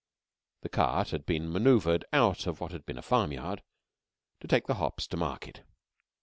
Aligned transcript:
A 0.63 0.69
cart 0.69 1.11
had 1.11 1.21
to 1.21 1.25
be 1.33 1.37
maneuvered 1.39 2.05
out 2.11 2.47
of 2.47 2.59
what 2.59 2.71
had 2.71 2.87
been 2.87 2.97
a 2.97 3.03
farmyard, 3.03 3.61
to 4.39 4.47
take 4.47 4.65
the 4.65 4.73
hops 4.81 5.05
to 5.05 5.15
market. 5.15 5.61